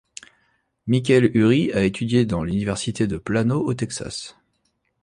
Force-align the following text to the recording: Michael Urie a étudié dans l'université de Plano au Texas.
Michael 0.87 1.29
Urie 1.35 1.71
a 1.73 1.83
étudié 1.83 2.25
dans 2.25 2.43
l'université 2.43 3.05
de 3.05 3.19
Plano 3.19 3.63
au 3.63 3.75
Texas. 3.75 4.35